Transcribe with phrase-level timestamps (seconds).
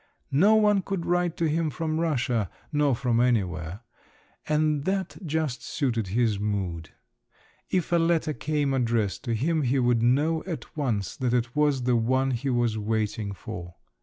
[0.33, 3.81] No one could write to him from Russia nor from anywhere;
[4.47, 6.89] and that just suited his mood;
[7.69, 11.83] if a letter came addressed to him he would know at once that it was
[11.83, 13.75] the one he was waiting for.